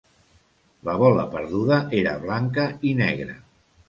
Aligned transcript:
La 0.87 0.95
bola 1.01 1.25
perduda 1.35 1.77
era 1.97 2.13
blanca 2.23 2.65
i 2.93 2.95
negra. 3.03 3.37